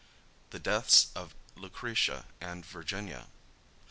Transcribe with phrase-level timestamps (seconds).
[0.49, 3.27] THE DEATHS OF LUCRETIA AND VIRGINIA.